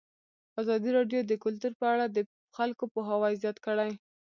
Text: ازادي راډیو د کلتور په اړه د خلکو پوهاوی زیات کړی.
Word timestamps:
ازادي 0.61 0.89
راډیو 0.97 1.21
د 1.25 1.31
کلتور 1.43 1.73
په 1.79 1.85
اړه 1.93 2.05
د 2.09 2.17
خلکو 2.57 2.83
پوهاوی 2.93 3.33
زیات 3.41 3.57
کړی. 3.65 3.91